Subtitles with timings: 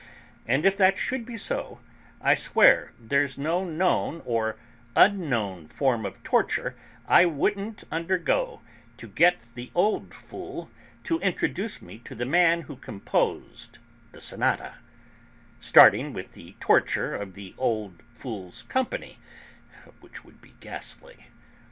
[0.47, 1.79] And if that should be so,
[2.21, 4.55] I swear there's no known or
[4.95, 6.75] unknown form of torture
[7.07, 8.61] I wouldn't undergo
[8.97, 10.71] to get the old fool
[11.03, 13.77] to introduce me to the man who composed
[14.11, 14.77] the sonata;
[15.59, 19.19] starting with the torture of the old fool's company,
[19.99, 21.27] which would be ghastly."